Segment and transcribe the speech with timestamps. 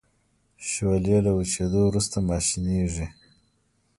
[0.69, 3.07] شولې له وچیدو وروسته ماشینیږي.